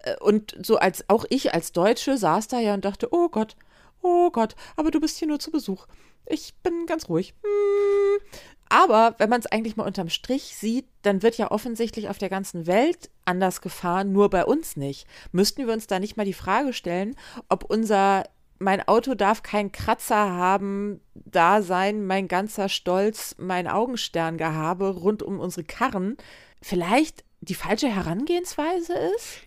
[0.00, 3.56] Äh, und so als auch ich als Deutsche saß da ja und dachte, oh Gott,
[4.02, 5.86] oh Gott, aber du bist hier nur zu Besuch.
[6.26, 7.34] Ich bin ganz ruhig.
[7.42, 8.40] Hm.
[8.70, 12.28] Aber wenn man es eigentlich mal unterm Strich sieht, dann wird ja offensichtlich auf der
[12.28, 15.06] ganzen Welt anders gefahren, nur bei uns nicht.
[15.32, 17.16] Müssten wir uns da nicht mal die Frage stellen,
[17.48, 18.24] ob unser
[18.60, 25.40] mein Auto darf keinen Kratzer haben, da sein, mein ganzer Stolz, mein Augensterngehabe rund um
[25.40, 26.16] unsere Karren,
[26.62, 29.38] vielleicht die falsche Herangehensweise ist?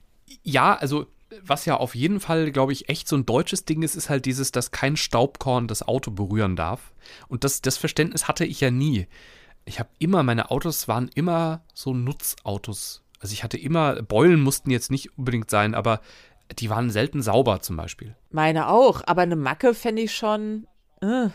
[0.41, 1.05] Ja, also
[1.41, 4.25] was ja auf jeden Fall, glaube ich, echt so ein deutsches Ding ist, ist halt
[4.25, 6.93] dieses, dass kein Staubkorn das Auto berühren darf.
[7.27, 9.07] Und das, das Verständnis hatte ich ja nie.
[9.65, 13.03] Ich habe immer, meine Autos waren immer so Nutzautos.
[13.19, 16.01] Also ich hatte immer, Beulen mussten jetzt nicht unbedingt sein, aber
[16.59, 18.15] die waren selten sauber zum Beispiel.
[18.31, 20.67] Meine auch, aber eine Macke fände ich schon.
[21.01, 21.29] Äh.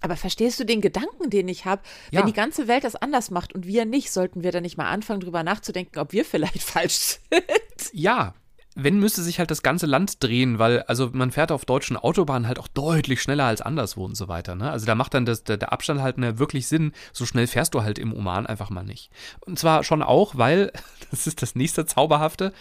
[0.00, 1.82] Aber verstehst du den Gedanken, den ich habe?
[2.10, 2.20] Ja.
[2.20, 4.90] Wenn die ganze Welt das anders macht und wir nicht, sollten wir dann nicht mal
[4.90, 7.90] anfangen, drüber nachzudenken, ob wir vielleicht falsch sind?
[7.92, 8.34] Ja,
[8.74, 12.48] wenn müsste sich halt das ganze Land drehen, weil also man fährt auf deutschen Autobahnen
[12.48, 14.56] halt auch deutlich schneller als anderswo und so weiter.
[14.56, 14.70] Ne?
[14.70, 16.92] Also da macht dann das, der, der Abstand halt mehr wirklich Sinn.
[17.12, 19.10] So schnell fährst du halt im Oman einfach mal nicht.
[19.40, 20.72] Und zwar schon auch, weil,
[21.10, 22.52] das ist das nächste Zauberhafte,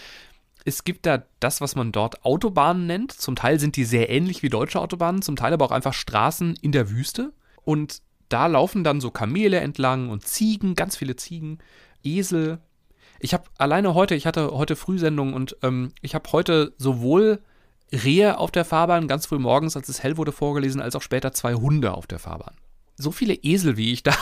[0.65, 3.11] es gibt da das, was man dort Autobahnen nennt.
[3.11, 6.55] Zum Teil sind die sehr ähnlich wie deutsche Autobahnen, zum Teil aber auch einfach Straßen
[6.61, 7.33] in der Wüste.
[7.63, 11.59] Und da laufen dann so Kamele entlang und Ziegen, ganz viele Ziegen,
[12.03, 12.59] Esel.
[13.19, 17.39] Ich habe alleine heute, ich hatte heute Frühsendung und ähm, ich habe heute sowohl
[17.91, 21.31] Rehe auf der Fahrbahn, ganz früh morgens, als es hell wurde, vorgelesen, als auch später
[21.31, 22.55] zwei Hunde auf der Fahrbahn.
[22.97, 24.15] So viele Esel, wie ich da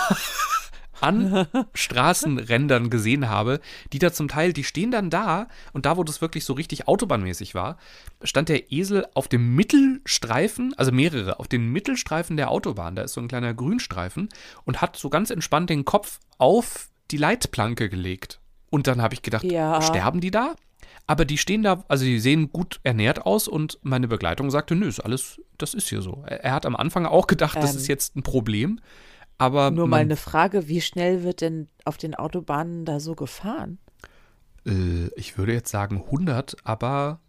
[1.01, 3.60] an Straßenrändern gesehen habe,
[3.93, 6.88] die da zum Teil, die stehen dann da und da, wo das wirklich so richtig
[6.88, 7.77] autobahnmäßig war,
[8.23, 13.13] stand der Esel auf dem Mittelstreifen, also mehrere, auf den Mittelstreifen der Autobahn, da ist
[13.13, 14.30] so ein kleiner Grünstreifen
[14.65, 18.39] und hat so ganz entspannt den Kopf auf die Leitplanke gelegt.
[18.71, 19.79] Und dann habe ich gedacht, Ja.
[19.84, 20.55] sterben die da?
[21.05, 24.88] Aber die stehen da, also die sehen gut ernährt aus und meine Begleitung sagte, nö,
[24.88, 26.23] ist alles, das ist hier so.
[26.25, 27.77] Er er hat am Anfang auch gedacht, das Ähm.
[27.77, 28.79] ist jetzt ein Problem.
[29.38, 33.13] Aber Nur mal man eine Frage, wie schnell wird denn auf den Autobahnen da so
[33.15, 33.77] gefahren?
[34.65, 37.19] Äh, ich würde jetzt sagen 100, aber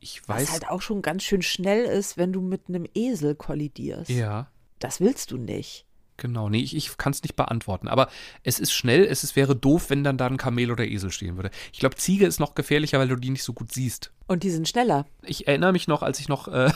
[0.00, 0.52] ich Was weiß.
[0.52, 4.10] halt auch schon ganz schön schnell ist, wenn du mit einem Esel kollidierst.
[4.10, 5.84] ja, Das willst du nicht.
[6.18, 6.50] Genau.
[6.50, 7.88] Nee, ich, ich kann es nicht beantworten.
[7.88, 8.08] Aber
[8.42, 11.36] es ist schnell, es ist, wäre doof, wenn dann da ein Kamel oder Esel stehen
[11.36, 11.50] würde.
[11.72, 14.12] Ich glaube, Ziege ist noch gefährlicher, weil du die nicht so gut siehst.
[14.26, 15.06] Und die sind schneller.
[15.22, 16.70] Ich erinnere mich noch, als ich noch äh,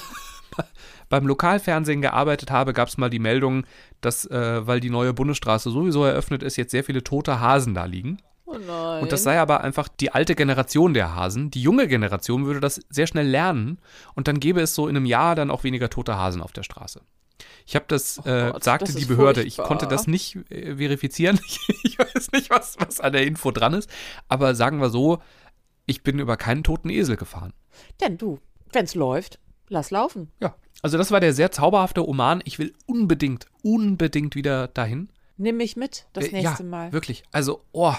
[1.09, 3.67] beim Lokalfernsehen gearbeitet habe, gab es mal die Meldung,
[4.01, 7.85] dass, äh, weil die neue Bundesstraße sowieso eröffnet ist, jetzt sehr viele tote Hasen da
[7.85, 8.19] liegen.
[8.47, 9.03] Oh nein.
[9.03, 11.51] Und das sei aber einfach die alte Generation der Hasen.
[11.51, 13.79] Die junge Generation würde das sehr schnell lernen
[14.15, 16.63] und dann gäbe es so in einem Jahr dann auch weniger tote Hasen auf der
[16.63, 17.01] Straße.
[17.73, 19.41] Ich habe das, äh, Gott, sagte das die Behörde.
[19.41, 19.65] furchtbar.
[19.65, 21.41] Ich konnte das nicht äh, verifizieren.
[21.85, 23.89] Ich, weiß nicht, was, was an der Info dran ist.
[24.29, 25.21] Aber sagen wir so,
[25.87, 27.55] ich bin über keinen toten Esel gefahren.
[28.03, 28.41] Denn du,
[28.73, 29.39] wenn's läuft,
[29.71, 30.31] lass laufen.
[30.41, 30.55] Ja.
[30.83, 32.43] Also das war der sehr zauberhafte Oman.
[32.45, 35.09] Ich will unbedingt, unbedingt wieder dahin.
[35.39, 36.93] Nimm mich mit das Äh, nächste ja, Mal.
[36.93, 37.23] Wirklich.
[37.33, 37.95] Also, oh.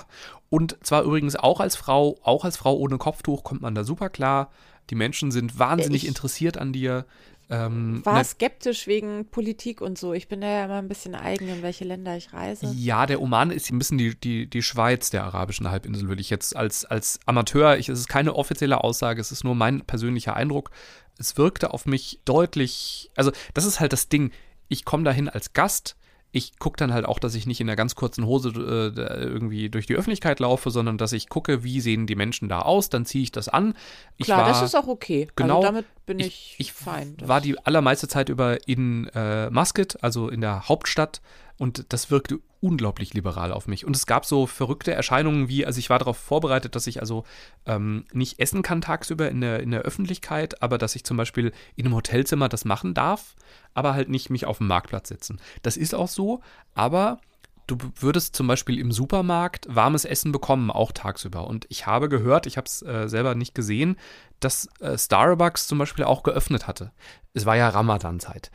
[0.51, 4.09] Und zwar übrigens auch als Frau, auch als Frau ohne Kopftuch kommt man da super
[4.09, 4.51] klar.
[4.91, 7.05] Die Menschen sind wahnsinnig Ich- interessiert an dir.
[7.53, 10.13] Ähm, War na- skeptisch wegen Politik und so.
[10.13, 12.71] Ich bin da ja immer ein bisschen eigen, in welche Länder ich reise.
[12.75, 16.29] ja, der Oman ist ein bisschen die, die, die Schweiz der arabischen Halbinsel, würde ich
[16.29, 20.35] jetzt als, als Amateur, ich, es ist keine offizielle Aussage, es ist nur mein persönlicher
[20.35, 20.71] Eindruck.
[21.19, 24.31] Es wirkte auf mich deutlich, also das ist halt das Ding.
[24.67, 25.95] Ich komme dahin als Gast.
[26.35, 29.69] Ich gucke dann halt auch, dass ich nicht in einer ganz kurzen Hose äh, irgendwie
[29.69, 33.05] durch die Öffentlichkeit laufe, sondern dass ich gucke, wie sehen die Menschen da aus, dann
[33.05, 33.75] ziehe ich das an.
[34.17, 35.27] Ich Klar, war, das ist auch okay.
[35.35, 37.15] genau, Also damit bin ich, ich, ich fein.
[37.23, 41.21] War die allermeiste Zeit über in äh, Muscat, also in der Hauptstadt,
[41.57, 43.85] und das wirkte unglaublich liberal auf mich.
[43.85, 47.25] Und es gab so verrückte Erscheinungen wie, also ich war darauf vorbereitet, dass ich also
[47.65, 51.51] ähm, nicht essen kann tagsüber in der, in der Öffentlichkeit, aber dass ich zum Beispiel
[51.75, 53.35] in einem Hotelzimmer das machen darf,
[53.73, 55.39] aber halt nicht mich auf dem Marktplatz setzen.
[55.61, 56.41] Das ist auch so,
[56.73, 57.19] aber
[57.67, 61.47] du würdest zum Beispiel im Supermarkt warmes Essen bekommen, auch tagsüber.
[61.47, 63.97] Und ich habe gehört, ich habe es äh, selber nicht gesehen,
[64.39, 66.91] dass äh, Starbucks zum Beispiel auch geöffnet hatte.
[67.33, 68.51] Es war ja Ramadan-Zeit.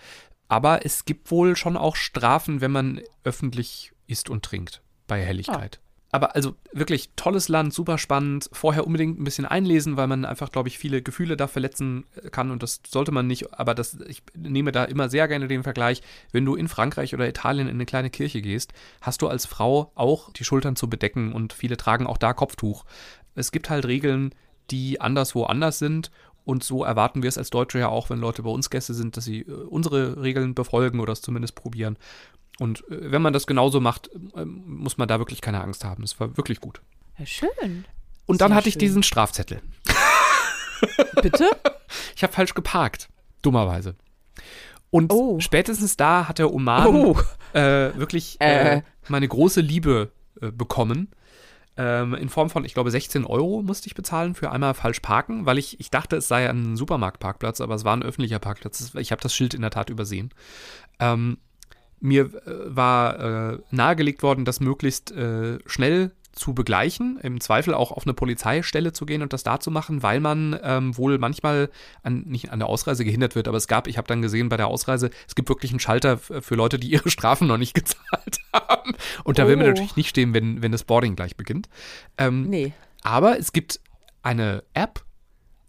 [0.48, 5.80] Aber es gibt wohl schon auch Strafen, wenn man öffentlich isst und trinkt bei Helligkeit.
[6.10, 8.48] Aber also wirklich tolles Land, super spannend.
[8.52, 12.30] Vorher unbedingt ein bisschen einlesen, weil man einfach, glaube ich, viele Gefühle da verletzen äh,
[12.30, 13.52] kann und das sollte man nicht.
[13.52, 17.28] Aber das, ich nehme da immer sehr gerne den Vergleich, wenn du in Frankreich oder
[17.28, 21.32] Italien in eine kleine Kirche gehst, hast du als Frau auch die Schultern zu bedecken
[21.32, 22.84] und viele tragen auch da Kopftuch.
[23.34, 24.34] Es gibt halt Regeln,
[24.70, 26.10] die anderswo anders sind
[26.48, 29.16] und so erwarten wir es als Deutsche ja auch, wenn Leute bei uns Gäste sind,
[29.18, 31.98] dass sie äh, unsere Regeln befolgen oder es zumindest probieren.
[32.58, 36.02] Und äh, wenn man das genauso macht, äh, muss man da wirklich keine Angst haben.
[36.02, 36.80] Es war wirklich gut.
[37.18, 37.84] Ja, schön.
[38.24, 38.80] Und dann Sehr hatte ich schön.
[38.80, 39.60] diesen Strafzettel.
[41.22, 41.50] Bitte?
[42.16, 43.08] Ich habe falsch geparkt.
[43.42, 43.94] Dummerweise.
[44.90, 45.38] Und Oh.
[45.40, 47.16] spätestens da hat der Oman Oh.
[47.52, 48.82] äh, wirklich äh, Äh.
[49.08, 51.10] meine große Liebe äh, bekommen.
[51.80, 55.46] Ähm, in Form von, ich glaube, 16 Euro musste ich bezahlen für einmal falsch parken,
[55.46, 58.94] weil ich, ich dachte, es sei ein Supermarktparkplatz, aber es war ein öffentlicher Parkplatz.
[58.96, 60.30] Ich habe das Schild in der Tat übersehen.
[60.98, 61.38] Ähm,
[62.00, 67.90] mir äh, war äh, nahegelegt worden, das möglichst äh, schnell zu begleichen, im Zweifel auch
[67.92, 71.68] auf eine Polizeistelle zu gehen und das da zu machen, weil man ähm, wohl manchmal
[72.02, 74.56] an, nicht an der Ausreise gehindert wird, aber es gab, ich habe dann gesehen bei
[74.56, 78.38] der Ausreise, es gibt wirklich einen Schalter für Leute, die ihre Strafen noch nicht gezahlt
[78.52, 78.92] haben.
[79.24, 79.68] Und da will man Oh.
[79.70, 81.68] natürlich nicht stehen, wenn, wenn das Boarding gleich beginnt.
[82.16, 82.72] Ähm, Nee.
[83.02, 83.80] aber es gibt
[84.22, 85.04] eine App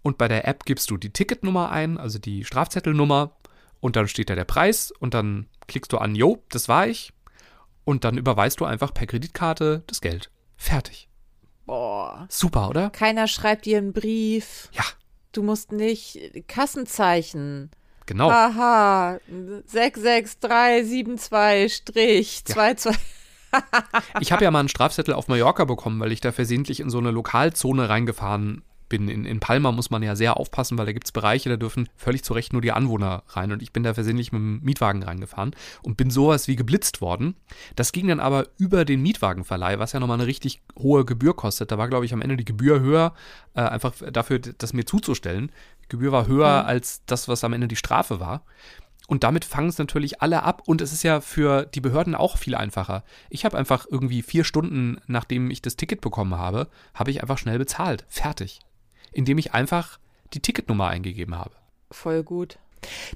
[0.03, 3.31] und bei der App gibst du die Ticketnummer ein, also die Strafzettelnummer
[3.81, 7.11] und dann steht da der Preis und dann klickst du an, jo, das war ich
[7.85, 10.29] und dann überweist du einfach per Kreditkarte das Geld.
[10.61, 11.07] Fertig.
[11.65, 12.25] Boah.
[12.29, 12.89] Super, oder?
[12.89, 14.69] Keiner schreibt dir einen Brief.
[14.73, 14.83] Ja,
[15.31, 17.69] Du musst nicht Kassenzeichen.
[18.05, 18.29] genau.
[18.31, 19.19] Haha.
[19.65, 22.53] 66372 Strich Ja.
[22.55, 23.01] 22.
[24.19, 26.97] Ich habe ja mal einen Strafzettel auf Mallorca bekommen, weil ich da versehentlich in so
[26.99, 29.07] eine Lokalzone reingefahren bin.
[29.07, 31.87] In, in Palma muss man ja sehr aufpassen, weil da gibt es Bereiche, da dürfen
[31.95, 33.51] völlig zu Recht nur die Anwohner rein.
[33.51, 37.35] Und ich bin da versehentlich mit dem Mietwagen reingefahren und bin sowas wie geblitzt worden.
[37.75, 41.71] Das ging dann aber über den Mietwagenverleih, was ja nochmal eine richtig hohe Gebühr kostet.
[41.71, 43.13] Da war, glaube ich, am Ende die Gebühr höher,
[43.53, 45.51] äh, einfach dafür, das mir zuzustellen.
[45.83, 48.43] Die Gebühr war höher als das, was am Ende die Strafe war.
[49.09, 50.61] Und damit fangen es natürlich alle ab.
[50.67, 53.03] Und es ist ja für die Behörden auch viel einfacher.
[53.31, 57.39] Ich habe einfach irgendwie vier Stunden, nachdem ich das Ticket bekommen habe, habe ich einfach
[57.39, 58.05] schnell bezahlt.
[58.07, 58.59] Fertig.
[59.11, 59.99] Indem ich einfach
[60.33, 61.51] die Ticketnummer eingegeben habe.
[61.91, 62.59] Voll gut.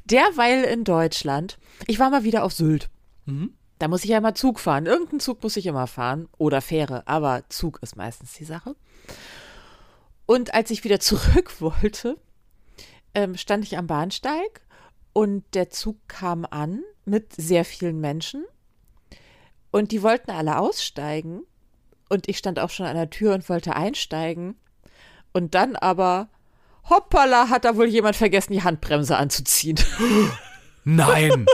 [0.06, 2.90] Derweil in Deutschland, ich war mal wieder auf Sylt.
[3.26, 3.54] Mhm.
[3.80, 4.86] Da muss ich ja immer Zug fahren.
[4.86, 6.30] Irgendeinen Zug muss ich immer fahren.
[6.38, 7.08] Oder Fähre.
[7.08, 8.76] Aber Zug ist meistens die Sache.
[10.26, 12.18] Und als ich wieder zurück wollte,
[13.14, 14.62] ähm, stand ich am Bahnsteig
[15.12, 18.46] und der Zug kam an mit sehr vielen Menschen.
[19.72, 21.42] Und die wollten alle aussteigen.
[22.10, 24.56] Und ich stand auch schon an der Tür und wollte einsteigen.
[25.34, 26.30] Und dann aber,
[26.90, 29.80] hoppala, hat da wohl jemand vergessen, die Handbremse anzuziehen.
[30.84, 31.46] Nein!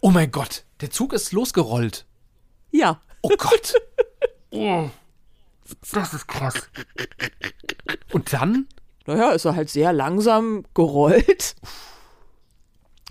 [0.00, 2.06] oh mein Gott, der Zug ist losgerollt.
[2.70, 3.00] ja.
[3.22, 3.74] Oh Gott.
[4.52, 4.90] Oh.
[5.92, 6.68] Das ist krass.
[8.12, 8.66] Und dann?
[9.06, 11.54] Naja, ist er halt sehr langsam gerollt.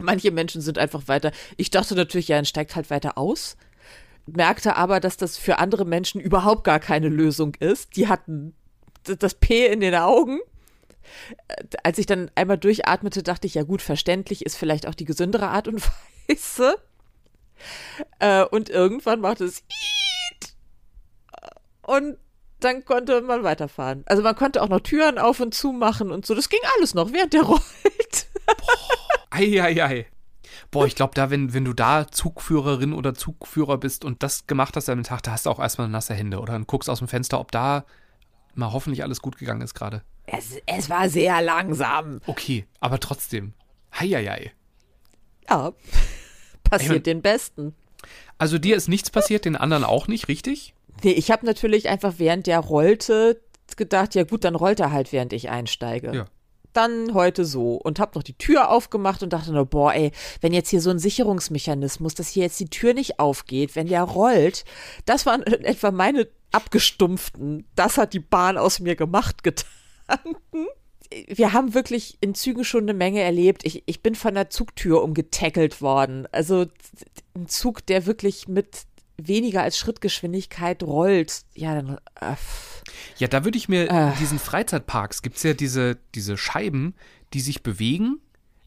[0.01, 1.31] Manche Menschen sind einfach weiter.
[1.55, 3.55] Ich dachte natürlich, ja, er steigt halt weiter aus.
[4.25, 7.95] Merkte aber, dass das für andere Menschen überhaupt gar keine Lösung ist.
[7.95, 8.53] Die hatten
[9.17, 10.39] das P in den Augen.
[11.47, 15.05] Äh, Als ich dann einmal durchatmete, dachte ich, ja gut, verständlich ist vielleicht auch die
[15.05, 15.81] gesündere Art und
[16.27, 16.75] Weise.
[18.19, 20.53] Äh, und irgendwann machte es Iit.
[21.83, 22.17] und
[22.61, 24.03] dann konnte man weiterfahren.
[24.05, 26.35] Also man konnte auch noch Türen auf und zu machen und so.
[26.35, 28.27] Das ging alles noch, während der rollt.
[29.29, 30.05] Eieiei.
[30.71, 34.75] Boah, ich glaube, da, wenn, wenn du da Zugführerin oder Zugführer bist und das gemacht
[34.75, 37.07] hast an Tag, da hast du auch erstmal nasse Hände oder dann guckst aus dem
[37.07, 37.85] Fenster, ob da
[38.59, 40.03] mal hoffentlich alles gut gegangen ist gerade.
[40.25, 42.21] Es, es war sehr langsam.
[42.27, 43.53] Okay, aber trotzdem.
[43.97, 44.51] Heieiei.
[45.49, 45.73] Ja,
[46.63, 47.73] passiert den Besten.
[48.37, 50.73] Also dir ist nichts passiert, den anderen auch nicht, richtig?
[51.03, 53.41] Nee, ich habe natürlich einfach, während der rollte,
[53.77, 56.13] gedacht, ja gut, dann rollt er halt, während ich einsteige.
[56.13, 56.25] Ja.
[56.73, 60.53] Dann heute so und habe noch die Tür aufgemacht und dachte nur, boah, ey, wenn
[60.53, 64.65] jetzt hier so ein Sicherungsmechanismus, dass hier jetzt die Tür nicht aufgeht, wenn der rollt,
[65.05, 70.67] das waren etwa meine abgestumpften, das hat die Bahn aus mir gemacht Gedanken.
[71.27, 73.65] Wir haben wirklich in Zügen schon eine Menge erlebt.
[73.65, 76.27] Ich, ich bin von der Zugtür umgetackelt worden.
[76.31, 76.67] Also
[77.35, 78.83] ein Zug, der wirklich mit
[79.17, 81.41] weniger als Schrittgeschwindigkeit rollt.
[81.55, 81.97] Ja, dann.
[82.21, 82.35] Äh,
[83.17, 86.95] Ja, da würde ich mir in diesen Freizeitparks gibt es ja diese, diese Scheiben,
[87.33, 88.19] die sich bewegen,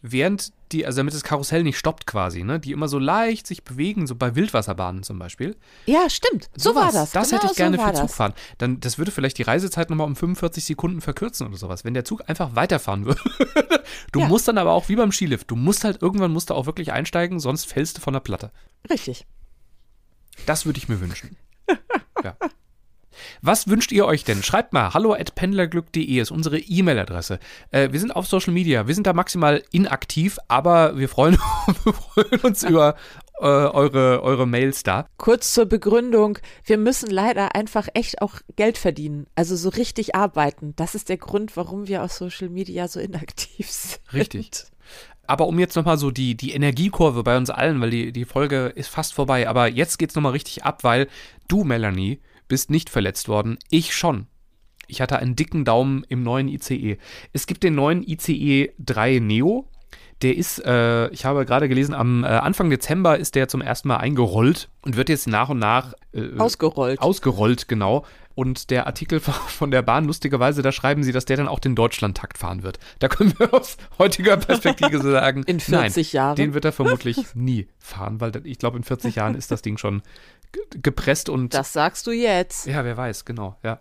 [0.03, 2.59] während die, also damit das Karussell nicht stoppt quasi, ne?
[2.59, 5.57] Die immer so leicht sich bewegen, so bei Wildwasserbahnen zum Beispiel.
[5.87, 6.51] ja, stimmt.
[6.57, 7.11] So war Sowas, das.
[7.13, 8.01] Das genau hätte ich gerne so für das.
[8.01, 8.33] Zugfahren.
[8.59, 12.05] Dann, das würde vielleicht die Reisezeit nochmal um 45 Sekunden verkürzen oder sowas, wenn der
[12.05, 13.21] Zug einfach weiterfahren würde.
[14.13, 14.27] du Ja.
[14.29, 16.93] musst dann aber auch wie beim Skilift, du musst halt irgendwann musst du auch wirklich
[16.93, 18.51] einsteigen, sonst fällst du von der Platte.
[18.91, 19.27] Richtig.
[20.47, 21.37] Das würde ich mir wünschen.
[22.25, 22.37] ja.
[23.41, 24.43] Was wünscht ihr euch denn?
[24.43, 27.39] Schreibt mal hallo at pendlerglück.de ist unsere E-Mail-Adresse.
[27.71, 31.39] Äh, wir sind auf Social Media, wir sind da maximal inaktiv, aber wir freuen,
[31.85, 32.97] wir freuen uns über
[33.41, 35.07] äh, eure, eure Mails da.
[35.17, 36.39] Kurz zur Begründung.
[36.65, 39.27] Wir müssen leider einfach echt auch Geld verdienen.
[39.35, 40.75] Also so richtig arbeiten.
[40.77, 44.01] Das ist der Grund, warum wir auf Social Media so inaktiv sind.
[44.13, 44.51] Richtig.
[45.27, 48.67] Aber um jetzt nochmal so die, die Energiekurve bei uns allen, weil die, die Folge
[48.75, 51.09] ist fast vorbei, aber jetzt geht's nochmal richtig ab, weil
[51.49, 52.21] du, Melanie,
[52.53, 54.27] bist nicht verletzt worden, ich schon.
[54.87, 56.99] Ich hatte einen dicken Daumen im neuen ICE.
[57.33, 59.71] Es gibt den neuen ICE 3 Neo.
[60.21, 63.89] Der ist, äh, ich habe gerade gelesen, am äh, Anfang Dezember ist der zum ersten
[63.89, 67.01] Mal eingerollt und wird jetzt nach und nach äh, Ausgerollt.
[67.01, 68.05] Ausgerollt, genau.
[68.35, 71.75] Und der Artikel von der Bahn, lustigerweise, da schreiben sie, dass der dann auch den
[71.75, 72.79] Deutschlandtakt fahren wird.
[72.99, 76.37] Da können wir aus heutiger Perspektive sagen, In 40 nein, Jahren.
[76.37, 79.79] den wird er vermutlich nie fahren, weil ich glaube, in 40 Jahren ist das Ding
[79.79, 80.03] schon
[80.71, 82.67] gepresst und das sagst du jetzt.
[82.67, 83.81] ja, wer weiß, genau, ja.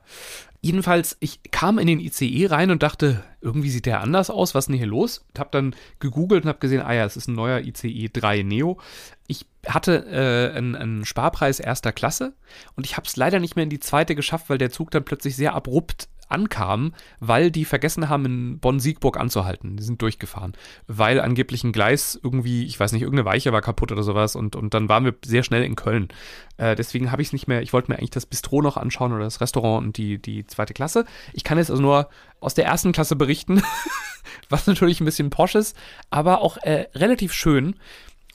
[0.63, 4.65] Jedenfalls, ich kam in den ICE rein und dachte, irgendwie sieht der anders aus, was
[4.65, 5.25] ist denn hier los?
[5.36, 8.79] Hab dann gegoogelt und hab gesehen, ah ja, es ist ein neuer ICE 3 Neo.
[9.25, 12.34] Ich hatte äh, einen, einen Sparpreis erster Klasse
[12.75, 15.03] und ich habe es leider nicht mehr in die zweite geschafft, weil der Zug dann
[15.03, 19.77] plötzlich sehr abrupt ankamen, weil die vergessen haben, in Bonn-Siegburg anzuhalten.
[19.77, 20.53] Die sind durchgefahren,
[20.87, 24.55] weil angeblich ein Gleis irgendwie, ich weiß nicht, irgendeine Weiche war kaputt oder sowas und,
[24.55, 26.09] und dann waren wir sehr schnell in Köln.
[26.57, 29.13] Äh, deswegen habe ich es nicht mehr, ich wollte mir eigentlich das Bistro noch anschauen
[29.13, 31.05] oder das Restaurant und die, die zweite Klasse.
[31.33, 33.61] Ich kann jetzt also nur aus der ersten Klasse berichten,
[34.49, 35.75] was natürlich ein bisschen posch ist,
[36.09, 37.75] aber auch äh, relativ schön.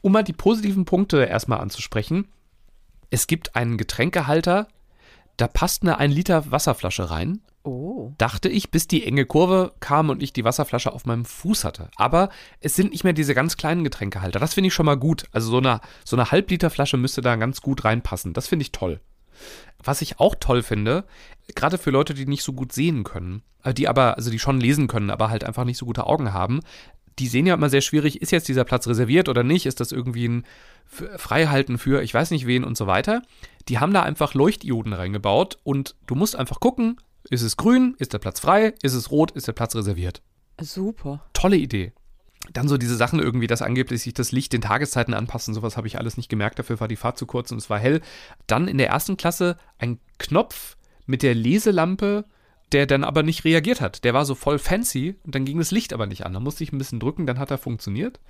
[0.03, 2.29] Um mal die positiven Punkte erstmal anzusprechen.
[3.11, 4.69] Es gibt einen Getränkehalter,
[5.37, 7.41] da passt eine 1 Liter Wasserflasche rein.
[7.63, 8.13] Oh.
[8.17, 11.91] Dachte ich, bis die enge Kurve kam und ich die Wasserflasche auf meinem Fuß hatte.
[11.97, 14.39] Aber es sind nicht mehr diese ganz kleinen Getränkehalter.
[14.39, 15.25] Das finde ich schon mal gut.
[15.33, 18.35] Also so eine, so eine Halbliterflasche müsste da ganz gut reinpassen.
[18.35, 19.01] Das finde ich toll.
[19.83, 21.05] Was ich auch toll finde,
[21.55, 24.61] gerade für Leute, die nicht so gut sehen können, äh, die aber, also die schon
[24.61, 26.61] lesen können, aber halt einfach nicht so gute Augen haben,
[27.19, 29.93] die sehen ja immer sehr schwierig, ist jetzt dieser Platz reserviert oder nicht, ist das
[29.93, 30.47] irgendwie ein
[30.87, 33.23] Freihalten für ich weiß nicht wen und so weiter.
[33.69, 38.13] Die haben da einfach Leuchtdioden reingebaut und du musst einfach gucken, ist es grün, ist
[38.13, 40.23] der Platz frei, ist es rot, ist der Platz reserviert.
[40.61, 41.25] Super.
[41.33, 41.93] Tolle Idee.
[42.53, 45.89] Dann so diese Sachen irgendwie, dass angeblich sich das Licht den Tageszeiten anpassen, sowas habe
[45.89, 48.01] ich alles nicht gemerkt, dafür war die Fahrt zu kurz und es war hell.
[48.47, 50.77] Dann in der ersten Klasse ein Knopf
[51.07, 52.25] mit der Leselampe,
[52.73, 54.05] der dann aber nicht reagiert hat.
[54.05, 56.33] Der war so voll fancy und dann ging das Licht aber nicht an.
[56.33, 58.21] Da musste ich ein bisschen drücken, dann hat er funktioniert.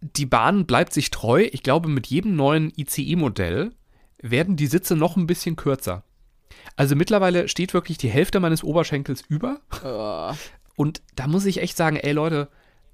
[0.00, 1.48] Die Bahn bleibt sich treu.
[1.52, 3.72] Ich glaube, mit jedem neuen ICE-Modell
[4.20, 6.04] werden die Sitze noch ein bisschen kürzer.
[6.76, 9.60] Also mittlerweile steht wirklich die Hälfte meines Oberschenkels über.
[9.84, 10.32] Oh.
[10.76, 12.48] Und da muss ich echt sagen, ey Leute,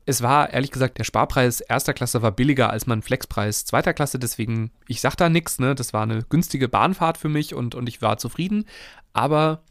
[0.06, 4.18] es war ehrlich gesagt, der Sparpreis erster Klasse war billiger als mein Flexpreis zweiter Klasse,
[4.18, 5.74] deswegen, ich sag da nichts, ne?
[5.74, 8.64] Das war eine günstige Bahnfahrt für mich und, und ich war zufrieden.
[9.12, 9.62] Aber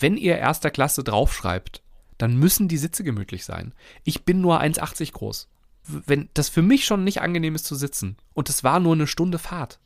[0.00, 1.82] wenn ihr erster Klasse draufschreibt,
[2.18, 3.72] dann müssen die Sitze gemütlich sein.
[4.04, 5.48] Ich bin nur 1,80 groß.
[5.84, 9.06] Wenn das für mich schon nicht angenehm ist zu sitzen und es war nur eine
[9.06, 9.80] Stunde Fahrt,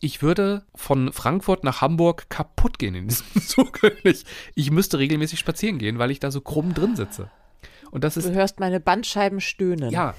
[0.00, 3.80] ich würde von Frankfurt nach Hamburg kaputt gehen in diesem Zug.
[4.04, 7.30] Ich, ich müsste regelmäßig spazieren gehen, weil ich da so krumm drin sitze.
[7.90, 8.28] Und das ist.
[8.28, 9.90] Du hörst meine Bandscheiben stöhnen.
[9.90, 10.14] Ja.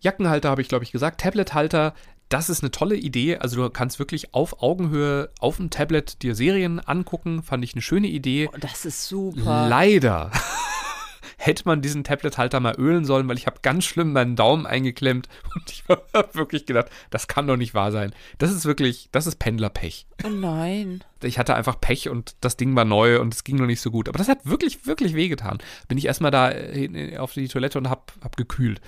[0.00, 1.20] Jackenhalter habe ich, glaube ich, gesagt.
[1.20, 1.94] Tablethalter,
[2.28, 3.38] das ist eine tolle Idee.
[3.38, 7.42] Also du kannst wirklich auf Augenhöhe auf dem Tablet dir Serien angucken.
[7.42, 8.48] Fand ich eine schöne Idee.
[8.52, 9.68] Oh, das ist super.
[9.68, 10.30] Leider
[11.46, 15.28] hätte man diesen Tablet-Halter mal ölen sollen, weil ich habe ganz schlimm meinen Daumen eingeklemmt
[15.54, 18.12] und ich habe wirklich gedacht, das kann doch nicht wahr sein.
[18.38, 20.06] Das ist wirklich, das ist Pendlerpech.
[20.24, 21.04] Oh nein.
[21.22, 23.90] Ich hatte einfach Pech und das Ding war neu und es ging noch nicht so
[23.90, 24.08] gut.
[24.08, 25.58] Aber das hat wirklich, wirklich wehgetan.
[25.88, 28.80] Bin ich erstmal da äh, auf die Toilette und hab, hab gekühlt.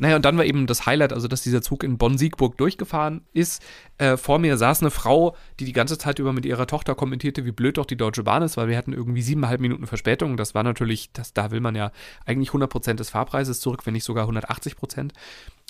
[0.00, 3.62] Naja, und dann war eben das Highlight, also dass dieser Zug in Bonn-Siegburg durchgefahren ist.
[3.98, 7.44] Äh, vor mir saß eine Frau, die die ganze Zeit über mit ihrer Tochter kommentierte,
[7.44, 10.38] wie blöd doch die Deutsche Bahn ist, weil wir hatten irgendwie siebeneinhalb Minuten Verspätung.
[10.38, 11.92] Das war natürlich, das, da will man ja
[12.24, 15.10] eigentlich 100% des Fahrpreises zurück, wenn nicht sogar 180%.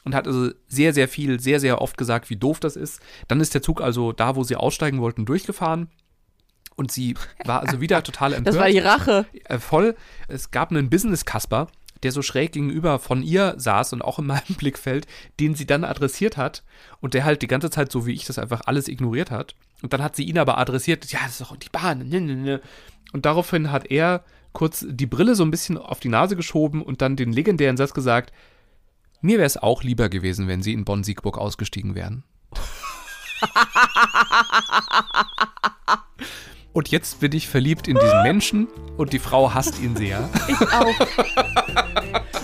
[0.05, 3.01] Und hat also sehr, sehr viel, sehr, sehr oft gesagt, wie doof das ist.
[3.27, 5.89] Dann ist der Zug also da, wo sie aussteigen wollten, durchgefahren.
[6.77, 7.15] Und sie
[7.45, 8.55] war also wieder total empört.
[8.55, 9.27] Das war die Rache.
[9.45, 9.97] Äh, voll.
[10.29, 11.67] Es gab einen Business-Kasper,
[12.03, 15.07] der so schräg gegenüber von ihr saß und auch in meinem Blickfeld,
[15.39, 16.63] den sie dann adressiert hat
[17.01, 19.55] und der halt die ganze Zeit, so wie ich das einfach alles ignoriert hat.
[19.83, 22.09] Und dann hat sie ihn aber adressiert, ja, das ist doch die Bahn.
[22.09, 22.61] Ne, ne, ne.
[23.13, 27.03] Und daraufhin hat er kurz die Brille so ein bisschen auf die Nase geschoben und
[27.03, 28.33] dann den legendären Satz gesagt,
[29.21, 32.25] mir wäre es auch lieber gewesen, wenn sie in Bonn-Siegburg ausgestiegen wären.
[36.73, 40.29] Und jetzt bin ich verliebt in diesen Menschen und die Frau hasst ihn sehr.
[40.49, 40.95] Ich auch.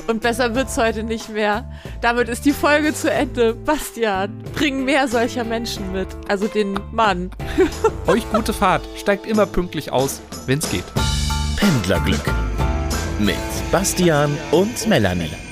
[0.09, 1.71] Und besser wird's heute nicht mehr.
[2.01, 3.55] Damit ist die Folge zu Ende.
[3.55, 6.09] Bastian, bring mehr solcher Menschen mit.
[6.29, 7.31] Also den Mann.
[8.07, 8.83] Euch gute Fahrt.
[8.97, 10.85] Steigt immer pünktlich aus, wenn's geht.
[11.57, 12.33] Pendlerglück
[13.19, 13.37] mit
[13.73, 15.46] Bastian und Melanie.